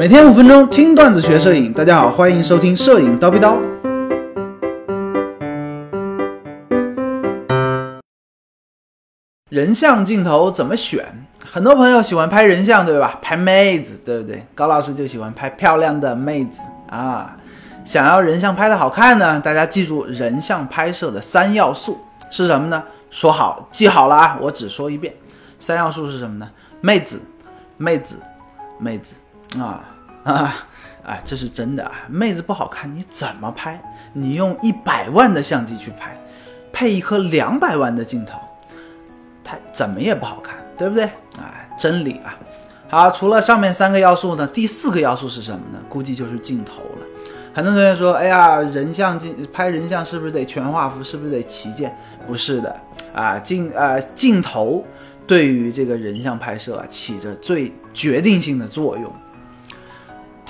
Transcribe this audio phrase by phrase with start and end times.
[0.00, 3.60] 每天五分钟听段子学摄影，大家好，欢迎收听摄影叨逼叨。
[9.50, 11.04] 人像镜头怎么选？
[11.44, 13.18] 很多朋友喜欢拍人像，对吧？
[13.20, 14.46] 拍妹子，对不对？
[14.54, 17.36] 高老师就喜欢拍漂亮的妹子啊。
[17.84, 21.98] 想要人像拍的好看呢，大家记住人像拍摄的三要素
[22.30, 22.82] 是什么呢？
[23.10, 24.38] 说好，记好了啊！
[24.40, 25.12] 我只说一遍，
[25.58, 26.48] 三要素是什么呢？
[26.80, 27.20] 妹子，
[27.76, 28.14] 妹子，
[28.78, 29.12] 妹子
[29.58, 29.84] 啊
[30.24, 30.54] 啊！
[31.02, 31.92] 哎，这是真的啊！
[32.08, 33.80] 妹子不好看，你怎么拍？
[34.12, 36.16] 你用一百万的相机去拍，
[36.72, 38.38] 配一颗两百万的镜头，
[39.42, 41.04] 它怎么也不好看，对不对？
[41.38, 42.38] 哎，真理啊！
[42.88, 45.78] 好，除了上面三个要素呢，第四个要素是什么呢？
[45.88, 47.06] 估计就是镜头了。
[47.52, 51.02] 很多同学说：“哎呀，人像镜拍人像是不是得全画幅？
[51.02, 51.96] 是不是得旗舰？
[52.26, 52.80] 不是的
[53.12, 54.84] 啊，镜呃镜头
[55.26, 59.12] 对于这个人像拍摄啊起着最决定性的作用。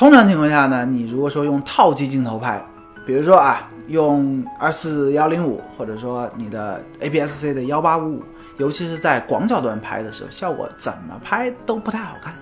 [0.01, 2.59] 通常情况下呢，你如果说用套机镜头拍，
[3.05, 8.23] 比如说啊用二四幺零五，或者说你的 APS-C 的幺八五五，
[8.57, 12.33] 尤其是在广角端拍的时候，效果怎么拍都不太好看。”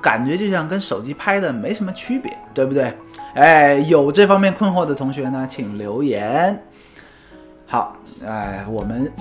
[0.00, 2.96] 感觉就像跟手机拍的没什么区别，对不对？
[3.34, 6.62] 哎，有这方面困惑的同学呢，请留言。
[7.66, 9.12] 好，哎，我们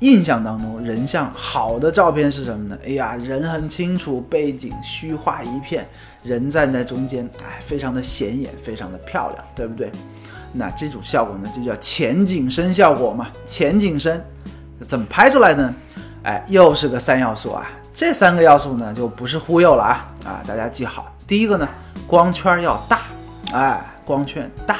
[0.00, 2.78] 印象当中人像好的照片是什么呢？
[2.84, 5.86] 哎呀，人很清楚，背景虚化一片，
[6.22, 9.90] 人站在中间，哎，非常的显眼，非常的漂亮，对不对？
[10.52, 13.28] 那这种效果呢，就叫前景深效果嘛。
[13.46, 14.24] 前景深
[14.86, 15.74] 怎么拍出来呢？
[16.22, 17.68] 哎，又是个三要素啊。
[17.92, 20.44] 这三个要素呢，就不是忽悠了啊啊！
[20.46, 21.68] 大家记好，第一个呢，
[22.06, 23.00] 光圈要大，
[23.52, 24.76] 哎，光圈大；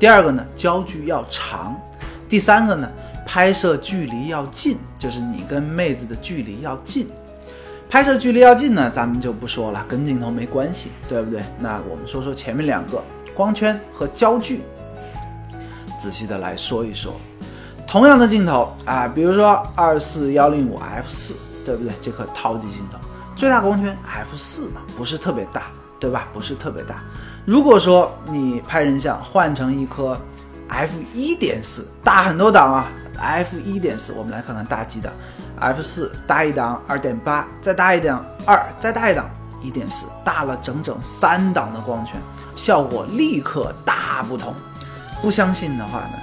[0.00, 1.72] 第二个呢，焦距要长；
[2.28, 2.90] 第三个呢，
[3.26, 7.08] 拍摄距离要近，就是你跟妹子的距离要近。
[7.88, 11.42] 拍摄距离要近呢，咱们就不说了，跟镜头没关系，对不对？
[11.58, 13.02] 那我们说说前面两个，
[13.34, 14.62] 光圈和焦距，
[15.98, 17.14] 仔细的来说一说。
[17.86, 21.34] 同样的镜头啊，比如说二四幺零五 f 四。
[21.64, 21.92] 对不对？
[22.00, 22.98] 这颗超级镜头
[23.36, 25.66] 最大光圈 f 四嘛，不是特别大，
[26.00, 26.26] 对吧？
[26.34, 27.04] 不是特别大。
[27.44, 30.18] 如果说你拍人像换成一颗
[30.66, 35.12] f 一点四，大很多档啊，f 一点四，我们来看看大几档
[35.58, 39.28] f 四大一档二点八，再大一档二，再大一档
[39.62, 42.16] 一点四，大了整整三档的光圈，
[42.56, 44.54] 效果立刻大不同。
[45.20, 46.18] 不相信的话呢？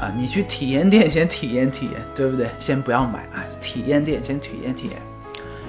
[0.00, 2.48] 啊，你去体验店先体验体验，对不对？
[2.58, 4.96] 先不要买啊，体验店先体验体验。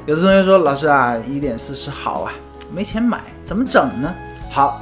[0.06, 2.34] 有的同学说，老师啊，一点四是好啊，
[2.72, 4.14] 没钱买，怎么整呢？
[4.52, 4.82] 好，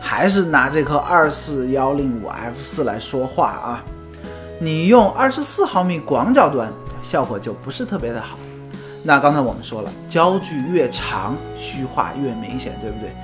[0.00, 3.84] 还是拿这颗二四幺零五 f 四来说话啊。
[4.58, 6.72] 你用二十四毫米广角端，
[7.02, 8.38] 效果就不是特别的好。
[9.02, 13.14] 那刚才我们说了，焦距越长，虚化越明显，对不对？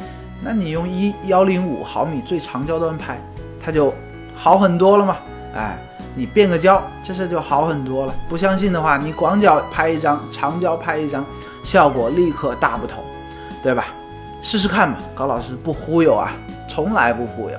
[0.42, 3.18] 那你用一幺零五毫米最长焦端拍，
[3.58, 3.94] 它就
[4.36, 5.16] 好很多了嘛。
[5.54, 5.78] 哎，
[6.14, 8.14] 你变个焦，这事就好很多了。
[8.28, 11.24] 不相信的话，你广角拍一张，长焦拍一张，
[11.64, 13.02] 效果立刻大不同，
[13.62, 13.86] 对吧？
[14.42, 14.98] 试试看嘛。
[15.14, 16.32] 高老师不忽悠啊，
[16.68, 17.56] 从来不忽悠。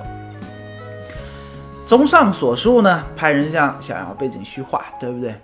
[1.86, 5.34] 综上所述呢，拍人像想要背景虚化，对不对？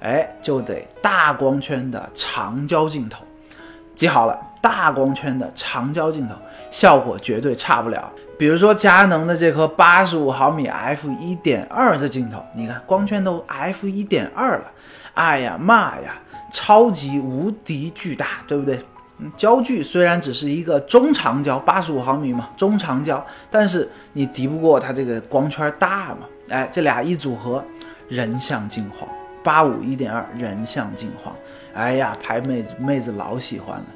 [0.00, 3.22] 哎，就得大光圈的长焦镜头。
[3.94, 6.34] 记好了，大光圈的长焦镜头
[6.70, 8.10] 效果绝对差不了。
[8.38, 14.64] 比如说佳能的这颗八十五毫米 f 一点二的镜头，你看光圈都 f 一点二了，
[15.12, 16.14] 哎呀妈呀，
[16.50, 18.82] 超级无敌巨大，对不对？
[19.36, 26.20] 焦距虽然只是一个中长焦，八十五毫米嘛，中长焦，但是你敌不过它这个光圈大嘛。
[26.48, 27.64] 哎，这俩一组合，
[28.08, 29.10] 人像镜框，
[29.42, 31.34] 八五一点二人像镜框，
[31.74, 33.86] 哎呀，拍妹子妹子老喜欢了，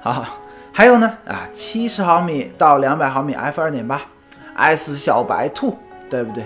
[0.00, 0.24] 好。
[0.72, 4.00] 还有呢啊，七十毫米到两百毫米 f 二点八
[4.54, 5.76] ，S 小白兔，
[6.08, 6.44] 对不对？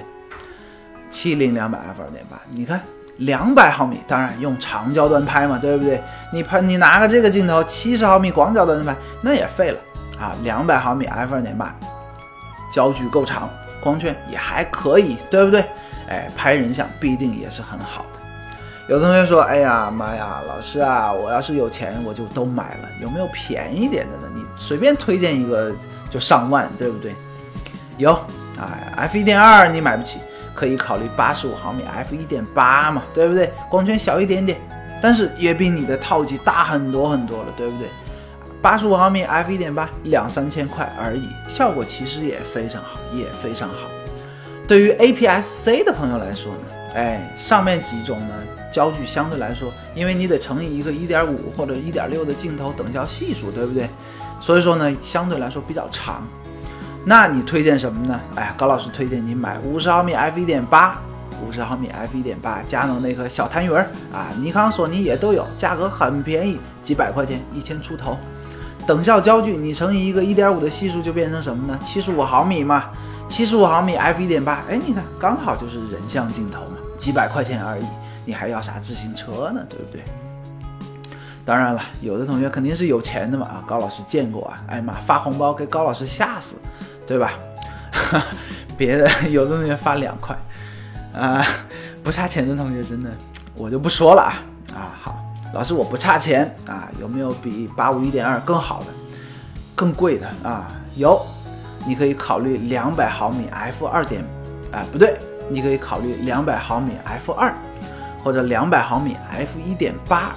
[1.11, 2.81] 七零两百 f 二点八，你看
[3.19, 6.03] 两百毫米，当然用长焦端拍嘛，对不对？
[6.33, 9.79] 你拍你拿个这个镜头，七十毫米广角端拍，那也废了
[10.21, 10.33] 啊。
[10.43, 11.75] 两百毫米 f 二点八，
[12.73, 13.49] 焦距够长，
[13.81, 15.65] 光圈也还可以，对不对？
[16.09, 18.21] 哎，拍人像必定也是很好的。
[18.89, 22.89] 有同学说：“哎呀妈呀，老师啊，我要是有钱，我就都买了。
[23.01, 24.33] 有没有便宜点的呢？
[24.35, 25.75] 你随便推荐一个
[26.11, 27.15] 就上万，对不对？
[27.97, 28.13] 有，
[28.61, 30.19] 哎，f 一点二你买不起，
[30.55, 33.53] 可以考虑八十五毫米 f 一点八嘛，对不对？
[33.69, 34.59] 光圈小一点点，
[35.03, 37.89] 但是也比你的套机大很多很多了，对不对？
[38.63, 43.91] 八十五毫米 f 一点八，两三千块而已，效果其实也非常好，也非常好。
[44.67, 46.61] 对于 APS-C 的朋友来说呢？”
[46.95, 48.35] 哎，上面几种呢，
[48.73, 53.89] 焦距相对来说，因为你得乘以一个一点五或者一点六的镜头等焦系数，对不对？
[54.41, 56.25] 所以说呢，相对来说比较长。
[57.05, 58.19] 那你推荐什么呢？
[58.35, 60.99] 哎，高老师推荐你买五十毫米 f 一点八，
[61.47, 68.17] 五十毫米 f 一点八，佳能那颗小痰盂儿啊，尼康、索尼也都有，价格很便宜，几百块钱，一千出头。
[68.87, 71.79] 等效焦距，你乘以一个一点五的系数，就变成什么呢？
[71.83, 72.85] 七十五毫米嘛，
[73.29, 77.85] 七十五毫米 f 一点八，哎，你看刚好就是人像镜头嘛，几百块钱而已，
[78.25, 79.61] 你还要啥自行车呢？
[79.69, 80.03] 对不对？
[81.47, 86.57] 当然了，有的同学肯定是有钱的嘛啊，高老师见过啊，哎妈，发红包给高老师吓死，
[87.07, 87.33] 对吧？
[88.77, 90.37] 别的有的同学发两块，
[91.15, 91.45] 啊，
[92.03, 93.11] 不差钱的同学真的
[93.55, 94.35] 我就不说了啊
[94.75, 98.87] 啊好，老师我不差钱啊，有没有比八五一点二更好的、
[99.75, 100.73] 更贵的啊？
[100.97, 101.25] 有，
[101.87, 104.25] 你可以考虑两百毫米 f 二点，
[104.73, 105.17] 哎不对，
[105.49, 107.55] 你可以考虑两百毫米 f 二，
[108.25, 110.33] 或者两百毫米 f 一点八。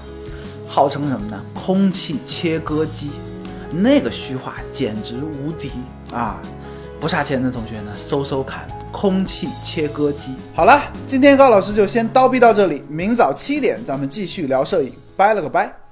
[0.70, 1.42] 号称什么呢？
[1.56, 3.12] 空气切割机，
[3.72, 5.72] 那个虚化简直无敌
[6.12, 6.40] 啊！
[7.00, 10.34] 不差钱的同学呢，搜搜看，空气切割机。
[10.56, 15.87] 好了，今天高老师就先叨逼到这里，明早七点咱们继续聊摄影，拜了个拜。